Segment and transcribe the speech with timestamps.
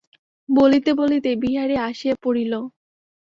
[0.49, 2.53] বলিতে বলিতে বিহারী আসিয়া পড়িল।